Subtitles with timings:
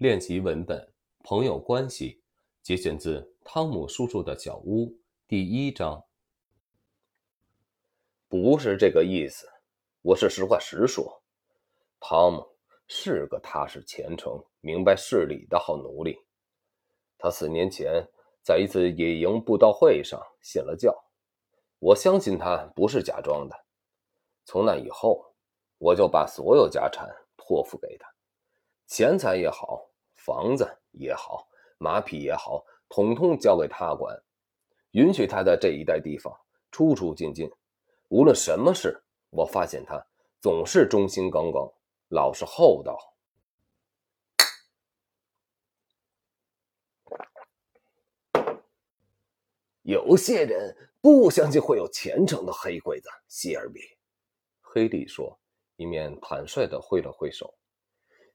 [0.00, 0.90] 练习文本，
[1.22, 2.22] 朋友关系，
[2.62, 4.86] 节选自《汤姆叔叔的小屋》
[5.28, 6.02] 第一章。
[8.26, 9.46] 不是这个意思，
[10.00, 11.22] 我是实话实说。
[12.00, 12.42] 汤姆
[12.88, 16.16] 是个踏实虔诚、明白事理的好奴隶。
[17.18, 18.02] 他四年前
[18.42, 20.98] 在一次野营布道会上信了教，
[21.78, 23.66] 我相信他不是假装的。
[24.46, 25.34] 从那以后，
[25.76, 27.06] 我就把所有家产
[27.36, 28.08] 托付给他，
[28.86, 29.89] 钱财也好，
[30.24, 31.48] 房子也好，
[31.78, 34.22] 马匹也好，统统交给他管，
[34.90, 36.32] 允许他在这一带地方
[36.70, 37.50] 出出进进。
[38.08, 40.04] 无论什么事，我发现他
[40.40, 41.72] 总是忠心耿耿，
[42.08, 42.98] 老实厚道。
[49.82, 53.80] 有些人不相信会有虔诚的黑鬼子，希尔比。
[54.60, 55.40] 黑利说，
[55.76, 57.54] 一面坦率的挥了挥手。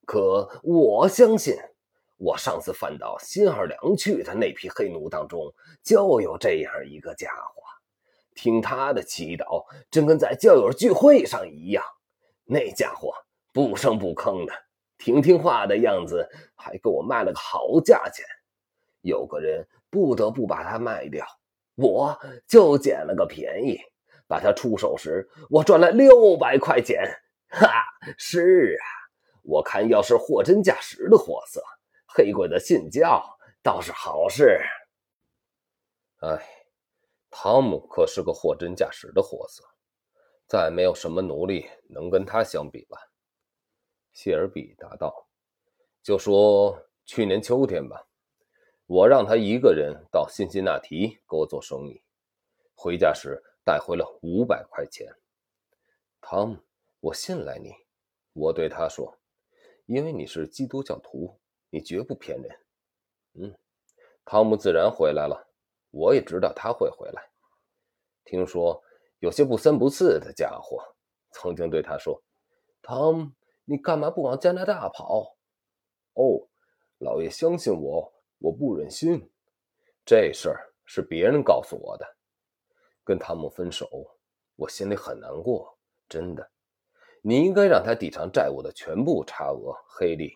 [0.05, 1.55] 可我相信，
[2.17, 7.61] 我上次翻到新奥良去的那批黑奴当中，就有这样一个家伙。
[8.33, 11.83] 听他的祈祷，真跟在教友聚会上一样。
[12.45, 13.13] 那家伙
[13.53, 14.53] 不声不吭的，
[14.97, 18.25] 听听话的样子，还给我卖了个好价钱。
[19.01, 21.25] 有个人不得不把他卖掉，
[21.75, 23.79] 我就捡了个便宜。
[24.27, 27.07] 把他出手时，我赚了六百块钱。
[27.47, 27.67] 哈，
[28.17, 28.87] 是啊，
[29.43, 31.61] 我看要是货真价实的货色，
[32.17, 34.57] 黑鬼子信教倒是好事。
[36.21, 36.41] 哎，
[37.29, 39.61] 汤姆可是个货真价实的货色，
[40.47, 42.97] 再没有什么奴隶能跟他相比了。
[44.13, 45.27] 谢尔比答道
[46.01, 48.07] ：“就说去年秋天吧，
[48.85, 52.01] 我让他一个人到辛辛那提给我做生意，
[52.73, 55.11] 回家时。”带回了五百块钱，
[56.21, 56.57] 汤姆，
[56.99, 57.73] 我信赖你。
[58.33, 59.17] 我对他说
[59.87, 61.35] ：“因为你是基督教徒，
[61.75, 62.57] 你绝不骗人。”
[63.37, 63.53] 嗯，
[64.23, 65.45] 汤姆自然回来了。
[65.91, 67.21] 我也知道他会回来。
[68.23, 68.81] 听说
[69.19, 70.81] 有些不三不四的家伙
[71.31, 72.21] 曾经对他说
[72.81, 73.31] ：“汤姆，
[73.65, 75.35] 你干嘛不往加拿大跑？”
[76.15, 76.47] 哦，
[76.99, 79.29] 老爷相信我，我不忍心。
[80.05, 82.05] 这事儿是别人告诉我的。
[83.03, 83.89] 跟汤姆分手，
[84.55, 85.77] 我心里很难过，
[86.07, 86.49] 真的。
[87.21, 90.31] 你应该让他抵偿债务的全部差额，黑利。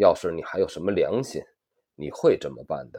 [0.00, 1.42] 要是你还有什么良心，
[1.94, 2.98] 你会这么办的。